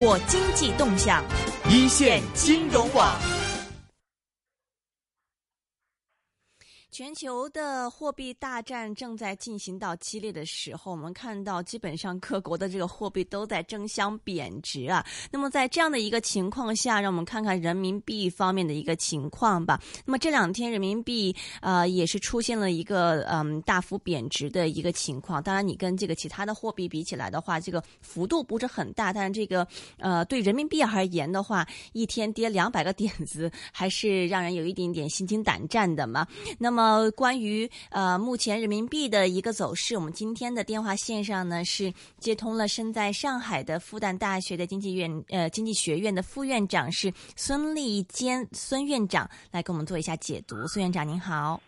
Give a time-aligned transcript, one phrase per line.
[0.00, 1.24] 我经济动向，
[1.70, 3.18] 一线金融网。
[6.96, 15.04] 全球的货币大战正在进行到激烈的时候，我们看到基本上各国的这个货币都在争相贬值啊。
[15.30, 19.78] 那么在这样的一个情况下，让我们看看人民币方面的一个情况吧。
[20.06, 25.42] 那么这两天人民币呃也是出现了一个嗯大幅贬值的一个情况。
[25.42, 29.68] 当然，你跟这个其他的货币比起来的话，这个幅度不是很大，但是这个
[29.98, 36.26] 呃对人民币而言的话，一天跌两百个点子，还是让人有一点点心惊胆战的嘛。
[36.58, 36.85] 那么。
[36.86, 50.64] 呃，关于呃目前人民币的一个走势，我们今天的电话线上呢是接通了身在上海的复旦大学的经济院呃经济学院的副院长是孙立坚孙院长来给我们做一下解读。
[50.68, 51.60] 孙院长您好，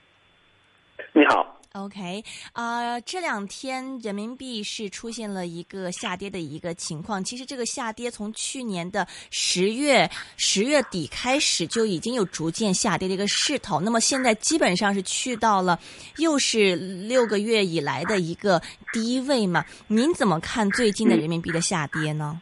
[1.12, 1.57] 你好。
[1.74, 7.22] OK，啊，这两天人民币是出现了一个下跌的一个情况。
[7.22, 13.78] 其实这个下跌从去年的十月十月底开始就已经有逐渐下跌的一个势头。
[13.80, 15.78] 那么现在基本上是去到了
[16.16, 18.60] 又是六个月以来的一个
[18.92, 19.62] 低位嘛？
[19.88, 22.40] 您怎么看最近的人民币的下跌呢？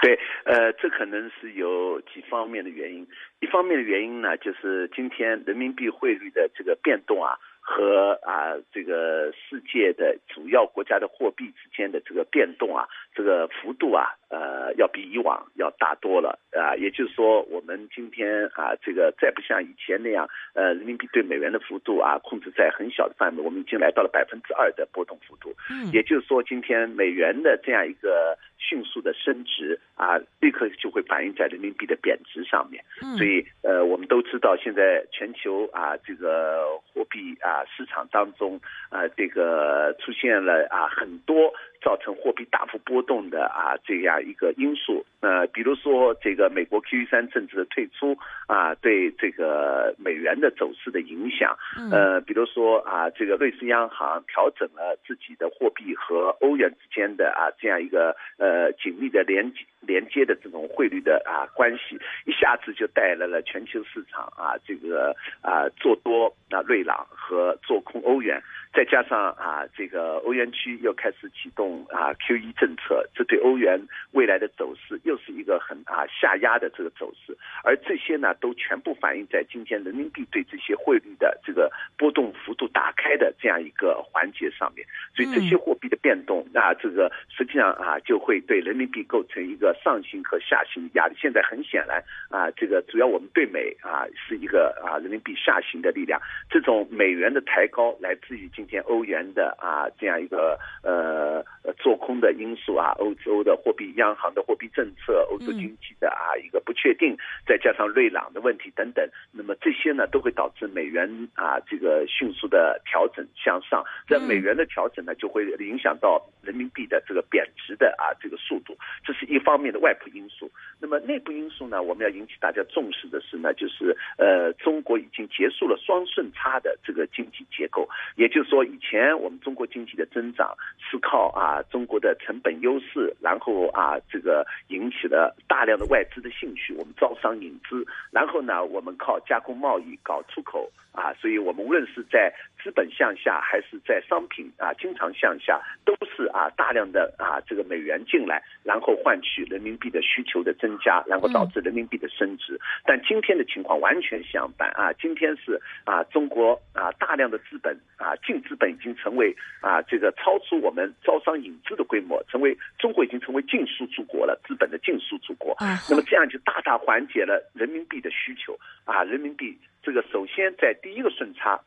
[0.00, 3.06] 对，呃，这可能是有几方面的原因。
[3.40, 7.38] 一方面的原因呢，就是今天人民币汇率的这个变动啊。
[7.70, 16.74] 和啊，这个世界的主要国家的货币之间的这个变动啊，这个幅度啊，呃，要比以往要大多了啊。
[16.76, 25.54] 也就是说，我们今天啊，这个再不像以前那样，呃，人民币对美元的幅度啊，控制在很小的范围，我们已经来到了百分之二的波动幅度。
[25.70, 32.82] 嗯，也就是说，今天美元的这样一个迅速的升值啊，立刻就会反映在人民币的贬值上面。
[33.02, 37.64] 嗯，所以呃，我们都知道，现在全球啊，这个货比啊。
[37.76, 41.52] 市场当中，啊，这个出现了啊很多。
[41.88, 48.14] 造成货币大幅波动的啊这样一个因素，呃，比如说这个美国 QE 三政策的退出
[48.46, 51.56] 啊，对这个美元的走势的影响，
[51.90, 68.38] 呃，比如说啊，这个瑞士央行调整了自己的货币和欧元之间的啊这样一个呃紧密的连连接的这种汇率的啊关系，一下子就带来了全球市场啊这个啊做多啊瑞郎和做空欧元。
[68.74, 73.80] 再加上啊，这个欧元区又开始启动啊 QE 政策，这对欧元
[74.12, 91.14] 未来的走势又是一个很啊下压的这个走势，而这些呢都全部反映在今天人民币对这些汇率的这个波动幅度打开的这样一个环节上面，所以这些货币的变动啊，这个实际上啊就会对人民币构成一个上行和下行的压力。
[91.18, 98.48] 现在很显然啊，这个主要我们对美啊是一个啊人民币下行的力量，这种美元的抬高来自于。
[98.58, 101.44] 今天欧元的啊这样一个呃
[101.74, 120.50] 做空的因素啊，欧洲的货币央行的货币政策，欧洲经济的啊一个不确定，再加上瑞朗的问题等等，那么这些呢都会导致美元啊这个迅速的调整向上，在美元的调整呢就会影响到人民币的这个贬值的啊这个速度，这是一方面的外部因素。
[120.88, 128.48] 那么内部因素呢，我们要引起大家重视的是呢，就是呃中国已经结束了双顺差的这个经济结构，也就是。
[128.48, 142.32] 说以前我们中国经济的增长是靠啊中国的成本优势，然后啊这个引起了大量的外资的兴趣，我们招商引资，然后呢我们靠加工贸易搞出口啊，所以我们无论是在
[142.64, 152.58] 资本向下还是在商品啊经常向下，都是啊大量的啊这个美元进来，然后换取人民币的需求的增加，然后导致人民币的升值。
[152.84, 158.38] 但今天的情况完全相反啊，今天是啊中国啊大量的资本啊净。
[158.48, 165.54] 资本已经成为啊，这个超出我们招商引资的规模，成为中国已经成为净输出国了，资本的净输出国。
[165.90, 171.60] 那么这样就大大缓解了人民币的需求啊，人民币这个首先在第一个顺差。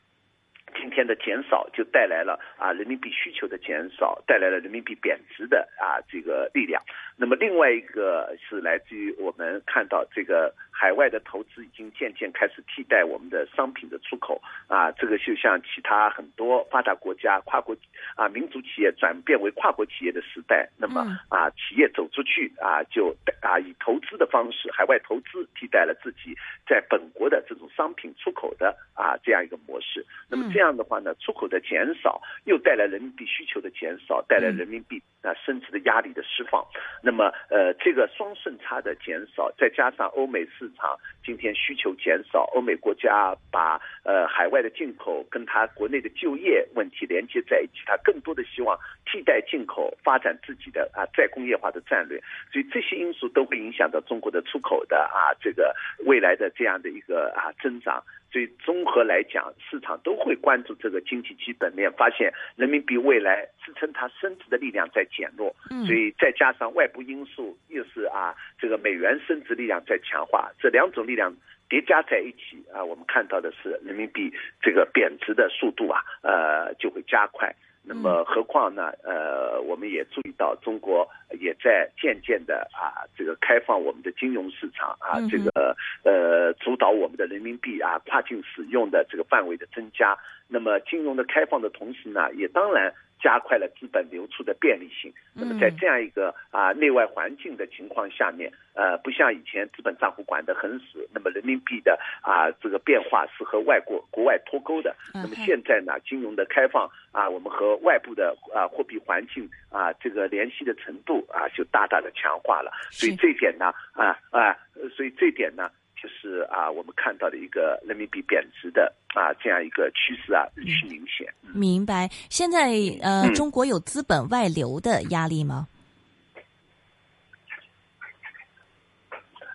[0.75, 6.81] 今天的减少就带来了啊人民币需求的减少，带来了人民币贬值的啊这个力量。
[7.17, 17.75] 那么另外一个是来自于我们看到这个海外的投资已经渐渐开始替代我们的商品的出口啊，这个就像其他很多发达国家跨国
[18.15, 26.35] 啊民族企业转变为跨国企业的时代，那么啊企业走出去啊就啊以投资的方式海外投资替代了自己
[26.67, 30.03] 在本国的这种商品出口的啊这样一个模式。
[30.27, 30.71] 那么这样。
[30.71, 36.65] 样的话呢，出口的减少又带来人民币需求的减少，带来人民币啊升值的压力的释放。
[37.01, 52.21] 那么呃，这个双顺差的减少，再加上欧美市场今天需求减少，欧美国家把呃海外的进口跟它国内的就业问题连接在一起，它更多的希望替代进口，发展自己的啊再工业化的战略。
[52.51, 55.75] 所以这些因素都会影响到中国的出口的啊这个
[56.05, 58.03] 未来的这样的一个啊增长。
[58.31, 65.55] 所以综合来讲，市场都会关注这个经济基本面，发现人民币未来支撑它升值的力量在减弱，
[65.85, 71.35] 所以再加上外部因素又是啊这个美元升值力量在强化，这两种力量
[71.69, 77.53] 叠加在一起啊，我们看到的是人民币这个贬值的速度啊呃就会加快。
[77.83, 78.91] 那么，何况呢？
[79.03, 81.09] 呃，我们也注意到，中国
[81.39, 90.15] 也在渐渐的啊，这个开放我们的金融市场啊，这个呃，主导我们的人民币啊跨境使用的这个范围的增加。
[90.47, 92.93] 那么，金融的开放的同时呢，也当然。
[93.21, 95.13] 加快了资本流出的便利性。
[95.33, 104.95] 那么在这样一个啊内外环境的情况下面，呃，不像以前资本账户管得很死，那么人民币的啊这个变化是和外国国外脱钩的。
[105.13, 112.71] 那么现在呢，金融的开放啊，我们和外部的啊货币环境啊这个联系的程度啊就大大的强化了。
[112.89, 114.57] 所以这一点呢啊啊，
[114.95, 115.69] 所以这一点呢。
[116.01, 121.31] 就是啊，我们看到的一个人民币贬值的啊这样一个趋势啊，日趋明显。
[121.53, 122.09] 明白。
[122.29, 122.71] 现在
[123.01, 125.67] 呃，中国有资本外流的压力吗？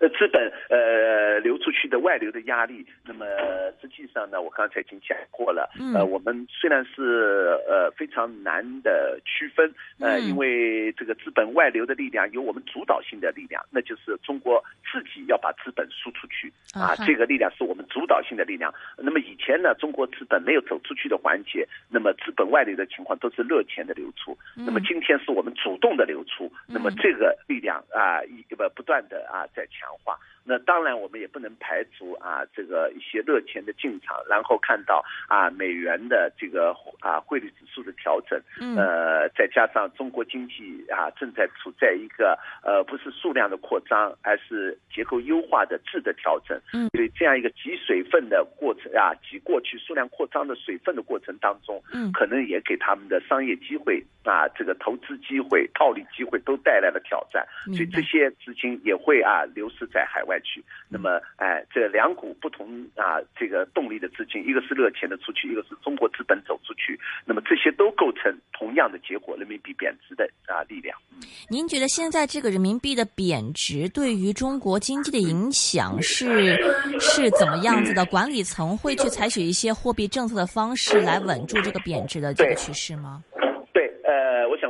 [0.00, 3.25] 呃，资本呃流出去的外流的压力，那么
[3.81, 5.70] 实际上呢，我刚才已经讲过了。
[5.94, 18.72] 呃，我们虽然是呃非常难的区分，呃，因为这个资本外流的力量有我们主导性的力量，那就是中国自己要把资本输出去啊，这个力量是我们主导性的力量。
[18.98, 24.37] 那么以前呢，中国资本没有走出去的环节，那么资本外流的情况都是热钱的流出。
[24.54, 29.85] 那么今天是我们主动的流出，那么这个力量啊，一不不断的啊在强。
[29.86, 30.18] 强化，
[30.48, 38.40] 那当然我们也不能排除啊，这个一些热钱的进场，然后看到啊美元的这个啊汇率指数的调整，
[38.76, 59.66] 呃，再加上中国经济啊正在处在一个呃不是数量的扩张，而是结构优化的质的调整，嗯，所以这样一个挤水分的过程啊，挤过去数量扩张的水分的过程当中，嗯，可能也给他们的商业机会啊这个投资机会、套利机会都带来了挑战，所以这些资金也会啊流。
[59.76, 70.96] 失在海外去，那么哎，这两股不同啊，这个动力的资金，一个是热钱的出去，一个是中国资本走出去，那么这些都构成同样的结果，人民币贬值的啊力量。
[71.48, 76.56] 您觉得现在这个人民币的贬值对于中国经济的影响是
[77.00, 78.04] 是怎么样子的？
[78.06, 83.22] 管理层会去采取一些货币政策的方式来稳住这个贬值的这个趋势吗？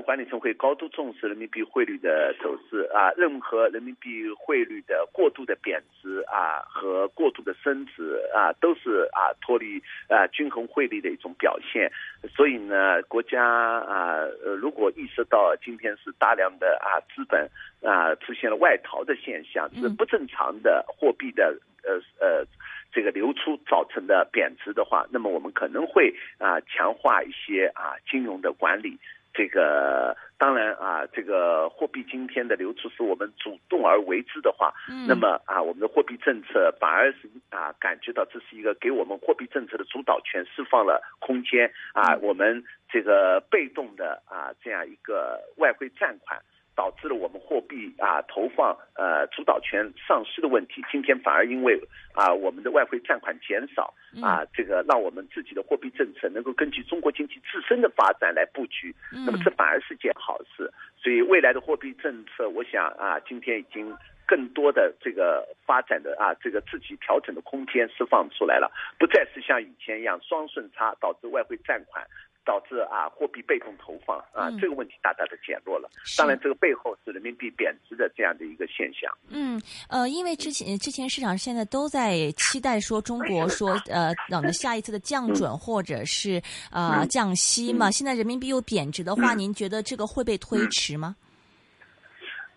[0.06, 11.90] 管理层会高度重视人民币汇率的走势啊，任何人民币汇率的过度的贬值啊和过度的升值啊，都是啊脱离啊均衡汇率的一种表现。
[12.28, 17.50] 所以呢，国家啊呃如果意识到今天是大量的啊资本
[17.82, 21.94] 啊出现了外逃的现象，是不正常的货币的呃
[22.24, 22.46] 呃
[22.92, 28.96] 这个流出造成的贬值的话，那么我们可能会啊强化一些啊金融的管理。
[29.36, 34.72] 这个当然啊，这个货币今天的流出是我们主动而为之的话，
[35.06, 46.40] 那么啊，我们的货币政策反而是啊，感觉到这是一个给我们货币政策的主导权释放了空间啊，我们这个被动的啊这样一个外汇占款。
[46.76, 50.84] 导致了我们货币啊投放呃主导权丧失的问题。
[50.92, 51.80] 今天反而因为
[52.14, 53.92] 啊我们的外汇占款减少
[54.22, 58.94] 啊，这个让我们自己的货币政策能够根据中国经济自身的发展来布局。
[59.10, 60.70] 那么这反而是件好事。
[60.96, 72.04] 所以未来的货币政策，我想啊，今天已经更多的这个发展的啊这个自己调整的空间释放出来了，不再是像以前一样双顺差导致外汇占款。
[72.46, 75.90] 导致啊货币被动投放啊这个问题大大的减弱了。
[76.16, 79.12] 当然，这个背后是人民币贬值的这样的一个现象。
[79.28, 79.60] 嗯
[79.90, 86.40] 呃，因为之前之前市场现在都在期待说中国说 呃等着下一次的降准或者是
[86.72, 87.90] 呃降息嘛。
[87.90, 91.16] 现在人民币又贬值的话，您觉得这个会被推迟吗？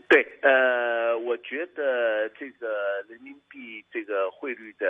[0.07, 2.67] 对，呃，我觉得这个
[3.07, 4.87] 人民币这个汇率的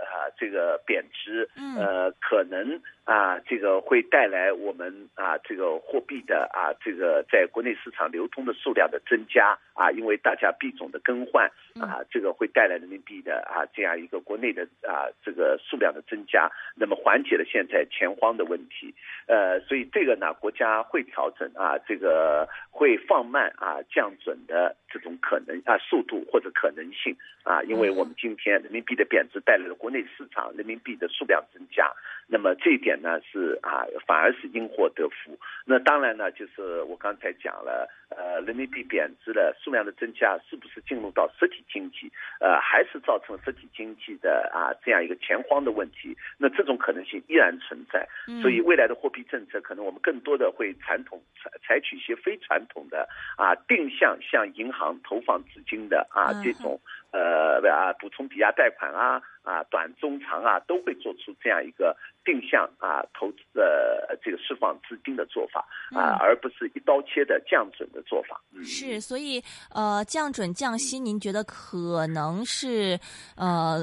[0.00, 1.46] 啊这个贬值，
[1.78, 11.46] 呃，可能啊这个会带来我们啊这个货币的啊这个在国内市场流通的数量的增加啊，因为大家币种的更换
[11.80, 18.92] 啊，这个会带来人民币的啊这样一个国内的啊这个数量的增加，那么缓解了现在钱荒的问题。
[19.28, 31.92] 呃，所以这个呢，国家会调整啊，这个会放慢啊降准的这种可能啊速度或者可能性啊，因为我们今天人民币的贬值带来了国内市场人民币的数量增加，
[32.28, 35.38] 那么这一点呢是啊反而是因祸得福。
[35.64, 42.10] 那当然呢，就是我刚才讲了，呃，人民币贬值的数量的增加，是不是进入到实体经济，
[42.40, 46.16] 呃，还是造成实体经济的啊这样一个钱荒的问题？
[46.38, 48.06] 那这种可能性依然存在。
[48.40, 56.80] 所以未来的货币政策，可能我们更多的会传统采采取一些非传统的啊定向向银行投放资金的啊这种
[57.12, 68.40] 呃啊补充抵押贷款啊啊短中长啊都会做出这样一个定向啊投资的这个释放资金的做法啊，而不是一刀切的降准的做法。
[68.62, 73.00] 是，所以呃降准降息，您觉得可能是
[73.36, 73.80] 呃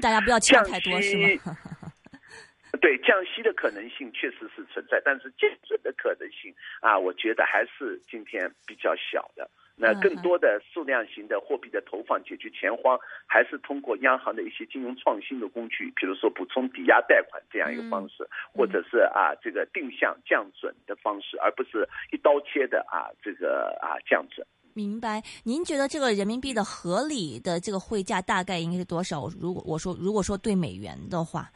[0.00, 1.56] 大家不要期待太多是吗？
[2.80, 9.50] 对降息的可能性确实是存在，但是降准的可能性啊，我觉得还是今天比较小的。
[9.78, 24.46] 那更多的数量型的货币的投放解决钱荒，还是通过央行的一些金融创新的工具，比如说补充抵押贷款这样一个方式，或者是啊这个定向降准的方式，而不是一刀切的啊这个啊降准。
[24.72, 25.22] 明白？
[25.44, 29.28] 您觉得这个人民币的合理的这个汇价大概应该是多少？
[29.40, 31.50] 如果我说如果说对美元的话？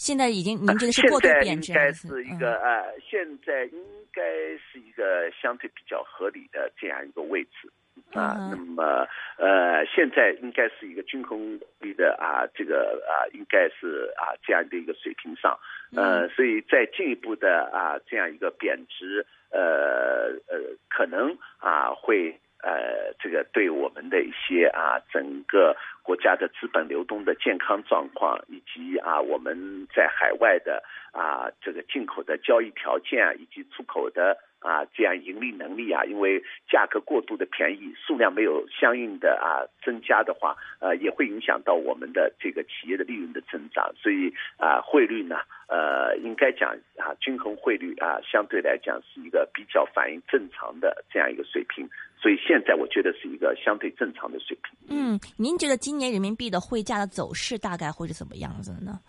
[0.00, 1.74] 现在已经，您觉得是过度贬值？
[1.74, 4.22] 现在应该是一个呃，现在应该
[4.56, 7.70] 是一个相对比较合理的这样一个位置
[8.18, 8.48] 啊。
[8.50, 15.54] 那么呃，现在应该是一个均衡率的啊，这个啊，应该是啊这样的一个水平上。
[15.94, 22.40] 呃，所以再进一步的啊这样一个贬值，呃呃，可能啊会。
[22.62, 25.74] 呃，这个对我们的一些啊，整个
[26.10, 43.92] 国家的资本流动的健康状况，以及啊，我们在海外的啊，这个进口的交易条件，以及出口的啊，这样盈利能力啊，因为价格过度的便宜，数量没有相应的啊增加的话，呃，也会影响到我们的这个企业的利润的增长。
[43.96, 45.36] 所以啊，汇率呢，
[45.68, 51.88] 呃，应该讲啊，均衡汇率啊，相对来讲是一个比较反映正常的这样一个水平。
[52.20, 54.76] 所以现在我觉得是一个相对正常的水平。
[54.90, 59.00] 嗯，您觉得今年人民币的汇价的走势大概会是怎么样子呢？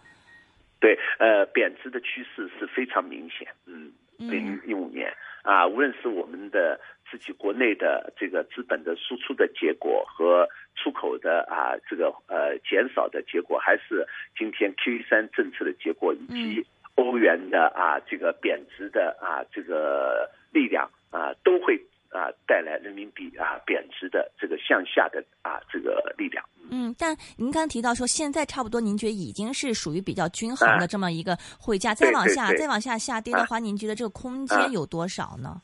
[0.79, 3.45] 对，呃，贬值的趋势是非常明显。
[3.65, 5.13] 嗯，零一五年
[5.43, 6.79] 啊，无论是我们的
[7.09, 14.05] 自己国内的这个资本的输出的结果和出口的啊这个呃减少的结果，还是
[14.37, 21.79] 今天 Q 三政策的结果，以及欧元的啊这个贬值的啊这个力量啊，都会。
[22.11, 26.43] 啊，带来人民币啊贬值的这个向下的啊这个力量。
[26.69, 35.61] 嗯，但您刚提到说，现在差不多，您觉得已经是属于比较均衡的这么一个汇价，再往下再往下下跌的话，您觉得这个空间有多少呢？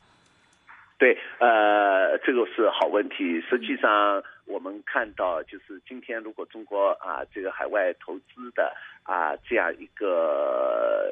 [0.98, 3.40] 对，呃，这个是好问题。
[3.48, 8.74] 实际上，我们看到，就是今天如果中国啊这个海外投资的
[9.04, 11.07] 啊这样一个局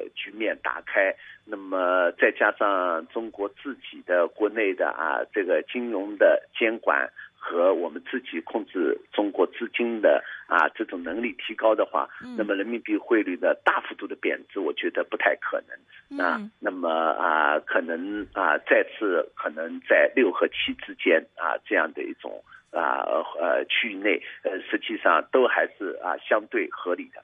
[0.46, 7.10] 面打开，那么再加上中国自己的国内的啊这个金融的监管。
[7.38, 16.40] 和我们自己控制中国资金的啊这种能力提高的话，那么人民币汇率的大幅度的贬值，我觉得不太可能啊。
[16.58, 23.06] 那么啊，可能啊再次可能在六和七之间啊这样的一种啊
[23.38, 27.22] 呃区域内，呃实际上都还是啊相对合理的。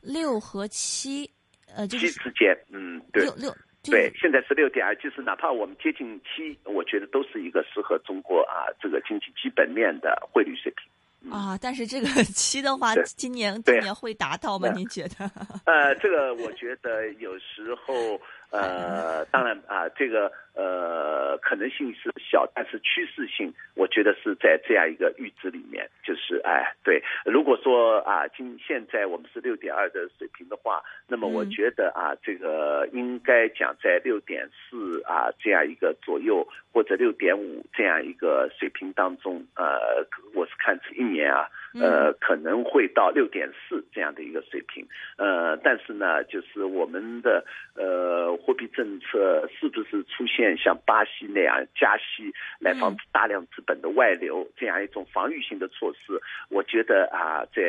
[0.00, 1.30] 六和七
[1.78, 3.22] 呃七之间，嗯对。
[3.22, 3.54] 六六。
[3.84, 11.56] 对，现在是六点二，就是哪怕我们接近七，我觉得都是一个适合中国啊这个经济基本面的汇率水平啊。
[11.62, 14.68] 但是这个 七的话，今年今年会达到吗？
[14.72, 15.30] 您觉得？
[15.64, 18.20] 呃，这个我觉得有时候。
[18.50, 44.86] 呃，当然啊，这个呃可能性是小，但是趋势性，我觉得是在这样一个预值里面，就是哎，对，如果说啊，今现在我们是六点二的水平的话，那么我觉得啊，这个应该讲在六点四啊这样一个左右，或者六点五这样一个水平当中，呃，我是看这一年啊，呃，可能会到六点四这样的一个水平。
[45.16, 47.44] 呃，但是呢，就是我们的
[47.74, 56.20] 呃货币政策是不是出现像巴西那样加息来防止大量资本的外流这样一种防御性的措施？
[56.48, 57.62] 我觉得啊，在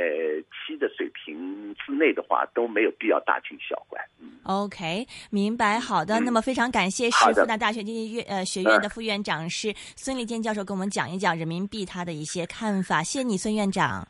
[0.52, 4.00] 七的水平之内的话，都没有必要大惊小怪。
[4.22, 5.80] 嗯，OK，明白。
[5.80, 13.04] 好的，那么非常感谢是复旦大学经济院呃学院的副院长是孙立坚教授，跟我们讲一讲人民币他的一些看法。
[13.04, 14.08] 谢谢你，孙院长。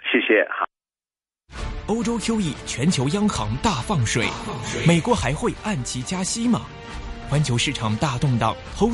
[0.00, 0.42] 谢谢。
[0.50, 0.66] 好。
[1.86, 4.26] 欧洲 QE，全球央行大放水，
[4.86, 6.62] 美国还会按期加息吗？
[7.28, 8.90] 环球市场大动荡，投资。